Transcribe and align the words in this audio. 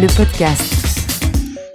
le 0.00 0.06
podcast 0.16 0.78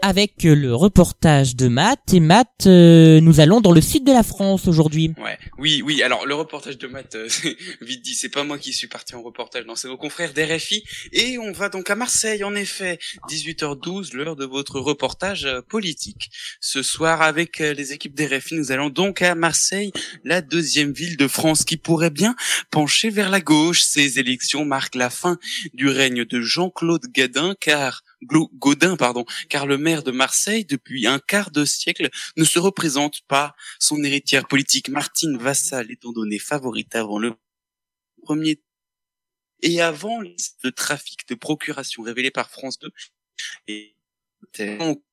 avec 0.03 0.43
le 0.43 0.75
reportage 0.75 1.55
de 1.55 1.69
Matt. 1.69 2.13
Et 2.13 2.19
Matt, 2.19 2.49
euh, 2.65 3.21
nous 3.21 3.39
allons 3.39 3.61
dans 3.61 3.71
le 3.71 3.79
sud 3.79 4.03
de 4.03 4.11
la 4.11 4.21
France 4.21 4.67
aujourd'hui. 4.67 5.13
Ouais, 5.17 5.39
oui, 5.57 5.81
oui. 5.81 6.03
Alors 6.03 6.25
le 6.25 6.35
reportage 6.35 6.77
de 6.77 6.87
Matt, 6.87 7.15
euh, 7.15 7.29
vite 7.81 8.01
dit, 8.01 8.13
c'est 8.13 8.27
pas 8.27 8.43
moi 8.43 8.57
qui 8.57 8.73
suis 8.73 8.87
parti 8.87 9.15
en 9.15 9.21
reportage, 9.21 9.65
non, 9.65 9.77
c'est 9.77 9.87
vos 9.87 9.95
confrères 9.95 10.33
d'RFI. 10.33 10.83
Et 11.13 11.37
on 11.37 11.53
va 11.53 11.69
donc 11.69 11.89
à 11.89 11.95
Marseille, 11.95 12.43
en 12.43 12.53
effet, 12.53 12.99
18h12, 13.29 14.13
l'heure 14.13 14.35
de 14.35 14.43
votre 14.43 14.81
reportage 14.81 15.45
euh, 15.45 15.61
politique. 15.61 16.31
Ce 16.59 16.83
soir, 16.83 17.21
avec 17.21 17.59
les 17.59 17.93
équipes 17.93 18.13
d'RFI, 18.13 18.55
nous 18.55 18.73
allons 18.73 18.89
donc 18.89 19.21
à 19.21 19.35
Marseille, 19.35 19.93
la 20.25 20.41
deuxième 20.41 20.91
ville 20.91 21.15
de 21.15 21.29
France 21.29 21.63
qui 21.63 21.77
pourrait 21.77 22.09
bien 22.09 22.35
pencher 22.71 23.09
vers 23.09 23.29
la 23.29 23.39
gauche. 23.39 23.81
Ces 23.81 24.19
élections 24.19 24.65
marquent 24.65 24.95
la 24.95 25.09
fin 25.09 25.37
du 25.73 25.87
règne 25.87 26.25
de 26.25 26.41
Jean-Claude 26.41 27.05
Gadin, 27.13 27.55
car 27.61 28.03
Gaudin, 28.25 28.95
pardon, 28.95 29.25
car 29.49 29.65
le 29.65 29.77
maire 29.77 30.03
de 30.03 30.11
Marseille, 30.11 30.65
depuis 30.65 31.07
un 31.07 31.19
quart 31.19 31.51
de 31.51 31.65
siècle, 31.65 32.09
ne 32.37 32.43
se 32.43 32.59
représente 32.59 33.21
pas. 33.27 33.55
Son 33.79 34.03
héritière 34.03 34.47
politique, 34.47 34.89
Martine 34.89 35.37
Vassal, 35.37 35.91
étant 35.91 36.11
donnée 36.11 36.39
favorite 36.39 36.95
avant 36.95 37.19
le 37.19 37.33
premier 38.23 38.61
et 39.61 39.81
avant 39.81 40.21
le 40.21 40.71
trafic 40.71 41.27
de 41.27 41.35
procuration 41.35 42.03
révélé 42.03 42.31
par 42.31 42.49
France 42.49 42.79
2 42.79 42.91
et 43.67 43.95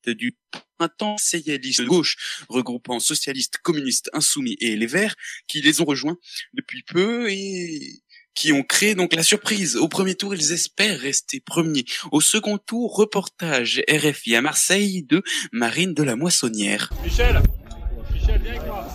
du 0.07 0.37
printemps 0.77 1.17
de 1.17 1.85
gauche 1.85 2.45
regroupant 2.49 2.99
socialistes, 3.01 3.59
communistes, 3.59 4.11
insoumis 4.13 4.57
et 4.61 4.77
les 4.77 4.87
Verts 4.87 5.15
qui 5.47 5.63
les 5.63 5.81
ont 5.81 5.85
rejoints 5.85 6.19
depuis 6.53 6.83
peu 6.83 7.31
et 7.31 8.03
qui 8.35 8.53
ont 8.53 8.63
créé 8.63 8.95
donc 8.95 9.15
la 9.15 9.23
surprise. 9.23 9.77
Au 9.77 9.89
premier 9.89 10.15
tour, 10.15 10.35
ils 10.35 10.53
espèrent 10.53 10.99
rester 10.99 11.41
premiers. 11.41 11.85
Au 12.13 12.21
second 12.21 12.59
tour, 12.59 12.97
reportage 12.97 13.83
RFI 13.91 14.37
à 14.37 14.43
Marseille 14.43 15.05
de 15.09 15.23
Marine 15.53 15.95
de 15.95 16.03
la 16.03 16.17
Moissonnière. 16.17 16.91
Michel 17.05 17.41
Michel, 18.13 18.41
viens 18.43 18.53
avec 18.53 18.67
moi. 18.67 18.87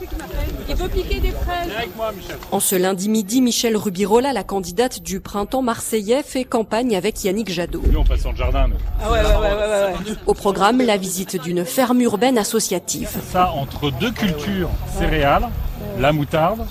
Il 0.67 0.75
veut 0.75 0.89
piquer 0.89 1.19
des 1.19 1.31
fraises. 1.31 1.67
Viens 1.67 1.77
avec 1.77 1.95
moi, 1.95 2.11
Michel. 2.11 2.35
En 2.51 2.59
ce 2.59 2.75
lundi 2.75 3.09
midi, 3.09 3.41
Michel 3.41 3.77
Rubirola, 3.77 4.33
la 4.33 4.43
candidate 4.43 5.01
du 5.01 5.19
printemps 5.19 5.61
marseillais, 5.61 6.23
fait 6.23 6.43
campagne 6.43 6.95
avec 6.95 7.23
Yannick 7.23 7.49
Jadot. 7.49 7.83
Nous, 7.91 7.99
on 7.99 8.03
passe 8.03 8.21
sur 8.21 8.31
le 8.31 8.37
jardin, 8.37 8.67
nous. 8.67 8.75
Ah 9.01 9.11
ouais, 9.11 9.19
ouais, 9.19 9.25
ouais, 9.25 9.31
ouais, 9.31 10.11
ouais. 10.11 10.15
Au 10.25 10.33
programme, 10.33 10.81
la 10.81 10.97
visite 10.97 11.41
d'une 11.41 11.65
ferme 11.65 12.01
urbaine 12.01 12.37
associative. 12.37 13.09
Ça, 13.31 13.51
entre 13.51 13.91
deux 13.91 14.11
cultures 14.11 14.69
céréales, 14.97 15.49
la 15.99 16.11
moutarde, 16.11 16.65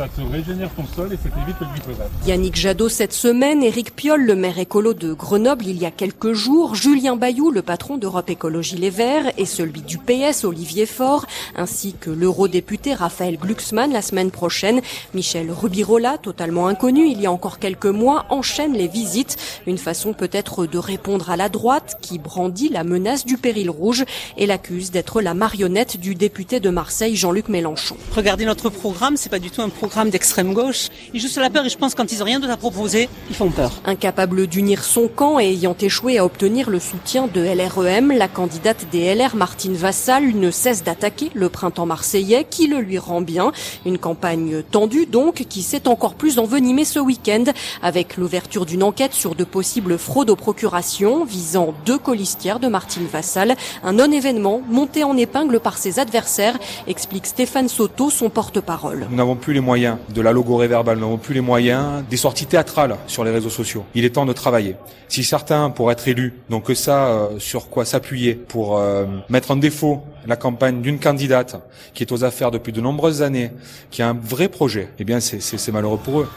ça 0.00 0.08
te 0.08 0.22
régénère 0.22 0.70
ton 0.74 0.86
sol 0.96 1.12
et 1.12 1.16
ça 1.16 1.28
t'évite 1.28 1.60
le 1.60 1.66
glyphosate. 1.74 2.10
Yannick 2.26 2.56
Jadot 2.56 2.88
cette 2.88 3.12
semaine, 3.12 3.62
Éric 3.62 3.94
Piolle, 3.94 4.24
le 4.24 4.34
maire 4.34 4.58
écolo 4.58 4.94
de 4.94 5.12
Grenoble 5.12 5.66
il 5.66 5.76
y 5.76 5.84
a 5.84 5.90
quelques 5.90 6.32
jours, 6.32 6.74
Julien 6.74 7.16
Bayou, 7.16 7.50
le 7.50 7.60
patron 7.60 7.98
d'Europe 7.98 8.30
Écologie 8.30 8.78
Les 8.78 8.88
Verts, 8.88 9.30
et 9.36 9.44
celui 9.44 9.82
du 9.82 9.98
PS, 9.98 10.44
Olivier 10.44 10.86
Faure, 10.86 11.26
ainsi 11.54 11.94
que 12.00 12.08
l'eurodéputé 12.08 12.94
Raphaël 12.94 13.36
Glucksmann 13.36 13.92
la 13.92 14.00
semaine 14.00 14.30
prochaine. 14.30 14.80
Michel 15.12 15.52
Rubirola, 15.52 16.16
totalement 16.16 16.66
inconnu 16.66 17.06
il 17.06 17.20
y 17.20 17.26
a 17.26 17.32
encore 17.32 17.58
quelques 17.58 17.84
mois, 17.84 18.24
enchaîne 18.30 18.72
les 18.72 18.88
visites, 18.88 19.36
une 19.66 19.76
façon 19.76 20.14
peut-être 20.14 20.64
de 20.64 20.78
répondre 20.78 21.28
à 21.28 21.36
la 21.36 21.50
droite 21.50 21.98
qui 22.00 22.18
brandit 22.18 22.70
la 22.70 22.84
menace 22.84 23.26
du 23.26 23.36
péril 23.36 23.68
rouge 23.68 24.06
et 24.38 24.46
l'accuse 24.46 24.92
d'être 24.92 25.20
la 25.20 25.34
marionnette 25.34 26.00
du 26.00 26.14
député 26.14 26.58
de 26.58 26.70
Marseille 26.70 27.16
Jean-Luc 27.16 27.50
Mélenchon. 27.50 27.98
Regardez 28.16 28.46
notre 28.46 28.70
programme, 28.70 29.18
c'est 29.18 29.28
pas 29.28 29.38
du 29.38 29.50
tout 29.50 29.60
un 29.60 29.68
programme 29.68 29.89
programme 29.90 30.10
d'extrême 30.10 30.54
gauche. 30.54 30.86
Ils 31.14 31.20
jouent 31.20 31.26
sur 31.26 31.42
la 31.42 31.50
peur 31.50 31.66
et 31.66 31.68
je 31.68 31.76
pense 31.76 31.96
quand 31.96 32.12
ils 32.12 32.22
ont 32.22 32.24
rien 32.24 32.38
d'autre 32.38 32.52
à 32.52 32.56
proposer, 32.56 33.08
ils 33.28 33.34
font 33.34 33.50
peur. 33.50 33.72
Incapable 33.84 34.46
d'unir 34.46 34.84
son 34.84 35.08
camp 35.08 35.40
et 35.40 35.46
ayant 35.46 35.74
échoué 35.80 36.16
à 36.16 36.24
obtenir 36.24 36.70
le 36.70 36.78
soutien 36.78 37.26
de 37.26 37.40
LREM, 37.40 38.12
la 38.12 38.28
candidate 38.28 38.86
des 38.92 39.12
LR 39.12 39.34
Martine 39.34 39.74
Vassal 39.74 40.28
ne 40.36 40.52
cesse 40.52 40.84
d'attaquer 40.84 41.30
le 41.34 41.48
printemps 41.48 41.86
marseillais 41.86 42.46
qui 42.48 42.68
le 42.68 42.78
lui 42.78 42.98
rend 42.98 43.20
bien. 43.20 43.50
Une 43.84 43.98
campagne 43.98 44.62
tendue 44.62 45.06
donc 45.06 45.44
qui 45.48 45.62
s'est 45.62 45.88
encore 45.88 46.14
plus 46.14 46.38
envenimée 46.38 46.84
ce 46.84 47.00
week-end 47.00 47.46
avec 47.82 48.16
l'ouverture 48.16 48.66
d'une 48.66 48.84
enquête 48.84 49.12
sur 49.12 49.34
de 49.34 49.42
possibles 49.42 49.98
fraudes 49.98 50.30
aux 50.30 50.36
procurations 50.36 51.24
visant 51.24 51.74
deux 51.84 51.98
colistières 51.98 52.60
de 52.60 52.68
Martine 52.68 53.08
Vassal. 53.12 53.56
Un 53.82 53.94
non-événement 53.94 54.62
monté 54.68 55.02
en 55.02 55.16
épingle 55.16 55.58
par 55.58 55.78
ses 55.78 55.98
adversaires, 55.98 56.56
explique 56.86 57.26
Stéphane 57.26 57.68
Soto, 57.68 58.08
son 58.08 58.30
porte-parole. 58.30 59.08
Nous 59.10 59.16
n'avons 59.16 59.34
plus 59.34 59.52
les 59.52 59.58
moyens 59.58 59.69
de 59.70 60.20
la 60.20 60.32
logorée 60.32 60.68
verbale, 60.68 60.98
n'avons 60.98 61.18
plus 61.18 61.34
les 61.34 61.40
moyens 61.40 62.02
des 62.08 62.16
sorties 62.16 62.46
théâtrales 62.46 62.96
sur 63.06 63.24
les 63.24 63.30
réseaux 63.30 63.50
sociaux. 63.50 63.84
Il 63.94 64.04
est 64.04 64.10
temps 64.10 64.26
de 64.26 64.32
travailler. 64.32 64.76
Si 65.08 65.22
certains, 65.22 65.70
pour 65.70 65.92
être 65.92 66.08
élus, 66.08 66.34
n'ont 66.48 66.60
que 66.60 66.74
ça 66.74 67.06
euh, 67.06 67.38
sur 67.38 67.68
quoi 67.68 67.84
s'appuyer 67.84 68.34
pour 68.34 68.78
euh, 68.78 69.06
mettre 69.28 69.52
en 69.52 69.56
défaut 69.56 70.02
la 70.26 70.36
campagne 70.36 70.80
d'une 70.82 70.98
candidate 70.98 71.60
qui 71.94 72.02
est 72.02 72.12
aux 72.12 72.24
affaires 72.24 72.50
depuis 72.50 72.72
de 72.72 72.80
nombreuses 72.80 73.22
années, 73.22 73.52
qui 73.90 74.02
a 74.02 74.08
un 74.08 74.14
vrai 74.20 74.48
projet, 74.48 74.88
eh 74.98 75.04
bien 75.04 75.20
c'est 75.20 75.72
malheureux 75.72 76.00
pour 76.02 76.20
eux. 76.20 76.28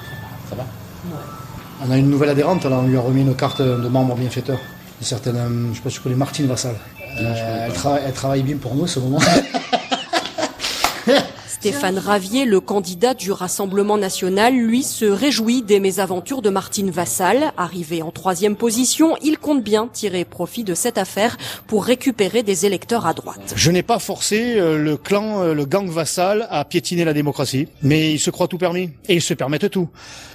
Ça 0.49 0.55
va? 0.55 0.65
On 1.85 1.91
a 1.91 1.97
une 1.97 2.09
nouvelle 2.09 2.29
adhérente, 2.29 2.65
là, 2.65 2.79
on 2.81 2.87
lui 2.87 2.97
a 2.97 3.01
remis 3.01 3.21
une 3.21 3.35
carte 3.35 3.61
de 3.61 3.87
membre 3.87 4.15
bienfaiteur. 4.15 4.59
Une 5.01 5.07
certaine, 5.07 5.37
euh, 5.37 5.69
je 5.71 5.77
sais 5.77 5.83
pas 5.83 5.89
si 5.89 5.97
je 5.97 6.01
connais 6.01 6.15
Martine 6.15 6.47
Vassal. 6.47 6.75
elle, 7.17 7.71
elle 8.05 8.13
travaille 8.13 8.43
bien 8.43 8.57
pour 8.57 8.75
nous 8.75 8.87
ce 8.87 8.99
moment. 8.99 9.19
Stéphane 11.63 11.97
Ravier, 11.97 12.43
le 12.43 12.59
candidat 12.59 13.13
du 13.13 13.31
Rassemblement 13.31 13.97
national, 13.97 14.53
lui 14.53 14.83
se 14.83 15.05
réjouit 15.05 15.61
des 15.61 15.79
mésaventures 15.79 16.41
de 16.41 16.49
Martine 16.49 16.91
Vassal. 16.91 17.53
Arrivé 17.55 18.01
en 18.01 18.11
troisième 18.11 18.57
position, 18.57 19.15
il 19.23 19.37
compte 19.37 19.63
bien 19.63 19.87
tirer 19.87 20.25
profit 20.25 20.65
de 20.65 20.73
cette 20.73 20.97
affaire 20.97 21.37
pour 21.67 21.85
récupérer 21.85 22.43
des 22.43 22.65
électeurs 22.65 23.07
à 23.07 23.13
droite. 23.13 23.53
Je 23.55 23.71
n'ai 23.71 23.81
pas 23.81 23.99
forcé 23.99 24.55
euh, 24.57 24.77
le 24.77 24.97
clan, 24.97 25.41
euh, 25.41 25.53
le 25.53 25.63
gang 25.63 25.89
Vassal 25.89 26.47
à 26.49 26.65
piétiner 26.65 27.05
la 27.05 27.13
démocratie, 27.13 27.69
mais 27.81 28.11
ils 28.11 28.19
se 28.19 28.29
croient 28.29 28.49
tout 28.49 28.57
permis 28.57 28.89
et 29.07 29.15
ils 29.15 29.21
se 29.21 29.33
permettent 29.33 29.69
tout. 29.69 29.87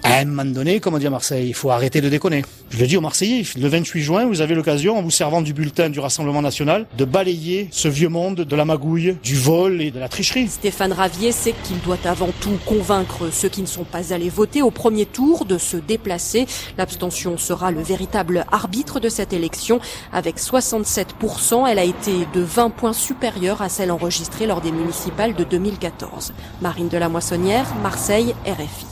À 0.05 0.21
un 0.21 0.25
moment 0.25 0.47
donné, 0.47 0.81
comme 0.81 0.95
on 0.95 0.99
dit 0.99 1.09
à 1.09 1.11
Marseille, 1.11 1.49
il 1.49 1.55
faut 1.55 1.69
arrêter 1.69 2.01
de 2.01 2.09
déconner. 2.09 2.43
Je 2.71 2.79
le 2.79 2.87
dis 2.87 2.97
aux 2.97 3.03
Marseillais, 3.03 3.43
le 3.59 3.69
28 3.69 4.01
juin, 4.01 4.25
vous 4.25 4.41
avez 4.41 4.55
l'occasion, 4.55 4.97
en 4.97 5.03
vous 5.03 5.11
servant 5.11 5.43
du 5.43 5.53
bulletin 5.53 5.91
du 5.91 6.01
Rassemblement 6.01 6.41
national, 6.41 6.87
de 6.97 7.05
balayer 7.05 7.69
ce 7.71 7.89
vieux 7.89 8.09
monde 8.09 8.37
de 8.37 8.57
la 8.57 8.65
magouille, 8.65 9.19
du 9.23 9.37
vol 9.37 9.83
et 9.83 9.91
de 9.91 9.99
la 9.99 10.09
tricherie. 10.09 10.49
Stéphane 10.49 10.95
Ravier 10.95 11.18
c'est 11.33 11.53
qu'il 11.65 11.81
doit 11.81 11.99
avant 12.05 12.31
tout 12.41 12.59
convaincre 12.65 13.31
ceux 13.33 13.49
qui 13.49 13.61
ne 13.61 13.67
sont 13.67 13.85
pas 13.85 14.13
allés 14.13 14.29
voter 14.29 14.63
au 14.63 14.71
premier 14.71 15.05
tour 15.05 15.45
de 15.45 15.59
se 15.59 15.77
déplacer. 15.77 16.47
L'abstention 16.77 17.37
sera 17.39 17.71
le 17.71 17.83
véritable 17.83 18.47
arbitre 18.53 19.01
de 19.01 19.09
cette 19.09 19.33
élection. 19.33 19.81
Avec 20.13 20.39
67%, 20.39 21.67
elle 21.69 21.79
a 21.79 21.85
été 21.85 22.27
de 22.33 22.41
20 22.41 22.71
points 22.71 22.93
supérieure 22.93 23.63
à 23.63 23.69
celle 23.69 23.91
enregistrée 23.91 24.47
lors 24.47 24.61
des 24.61 24.73
municipales 24.73 25.35
de 25.35 25.45
2014. 25.45 26.33
Marine 26.63 26.89
de 26.89 26.99
la 26.99 27.09
Moissonnière, 27.09 27.75
Marseille, 27.83 28.35
RFI. 28.47 28.87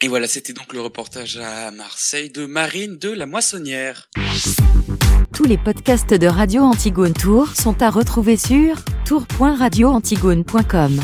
Et 0.00 0.08
voilà, 0.08 0.26
c'était 0.26 0.52
donc 0.52 0.72
le 0.72 0.80
reportage 0.80 1.38
à 1.38 1.70
Marseille 1.70 2.30
de 2.30 2.46
Marine 2.46 2.98
de 2.98 3.10
la 3.10 3.26
Moissonnière. 3.26 4.08
Tous 5.32 5.44
les 5.44 5.58
podcasts 5.58 6.14
de 6.14 6.26
Radio 6.26 6.62
Antigone 6.62 7.14
Tour 7.14 7.48
sont 7.54 7.82
à 7.82 7.90
retrouver 7.90 8.36
sur 8.36 8.76
tour.radioantigone.com. 9.04 11.00